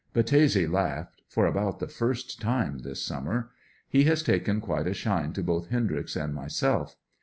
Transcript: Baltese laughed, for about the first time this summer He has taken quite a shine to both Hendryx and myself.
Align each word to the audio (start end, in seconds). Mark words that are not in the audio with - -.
Baltese 0.15 0.67
laughed, 0.67 1.21
for 1.27 1.45
about 1.45 1.77
the 1.77 1.87
first 1.87 2.39
time 2.41 2.79
this 2.79 3.03
summer 3.03 3.51
He 3.87 4.05
has 4.05 4.23
taken 4.23 4.59
quite 4.59 4.87
a 4.87 4.95
shine 4.95 5.31
to 5.33 5.43
both 5.43 5.69
Hendryx 5.69 6.15
and 6.15 6.33
myself. 6.33 6.95